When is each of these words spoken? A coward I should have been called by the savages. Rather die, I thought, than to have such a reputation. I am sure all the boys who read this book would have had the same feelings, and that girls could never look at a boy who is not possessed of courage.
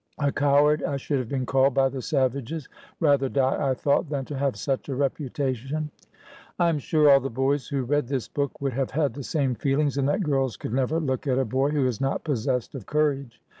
A 0.17 0.31
coward 0.31 0.81
I 0.81 0.97
should 0.97 1.19
have 1.19 1.29
been 1.29 1.45
called 1.45 1.75
by 1.75 1.87
the 1.87 2.01
savages. 2.01 2.67
Rather 2.99 3.29
die, 3.29 3.69
I 3.69 3.75
thought, 3.75 4.09
than 4.09 4.25
to 4.25 4.35
have 4.35 4.55
such 4.55 4.89
a 4.89 4.95
reputation. 4.95 5.91
I 6.57 6.69
am 6.69 6.79
sure 6.79 7.07
all 7.07 7.19
the 7.19 7.29
boys 7.29 7.67
who 7.67 7.83
read 7.83 8.07
this 8.07 8.27
book 8.27 8.59
would 8.59 8.73
have 8.73 8.89
had 8.89 9.13
the 9.13 9.21
same 9.21 9.53
feelings, 9.53 9.99
and 9.99 10.09
that 10.09 10.23
girls 10.23 10.57
could 10.57 10.73
never 10.73 10.99
look 10.99 11.27
at 11.27 11.37
a 11.37 11.45
boy 11.45 11.69
who 11.69 11.85
is 11.85 12.01
not 12.01 12.23
possessed 12.23 12.73
of 12.73 12.87
courage. 12.87 13.39